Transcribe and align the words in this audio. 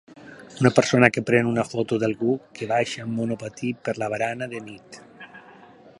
Una 0.61 0.69
persona 0.77 1.09
que 1.17 1.23
pren 1.27 1.49
una 1.51 1.65
foto 1.73 1.99
d'algú 2.03 2.33
que 2.61 2.69
baixa 2.73 3.05
amb 3.05 3.15
monopatí 3.21 3.73
per 3.89 3.97
la 4.05 4.09
barana 4.15 4.49
de 4.55 4.67
nit. 4.71 4.99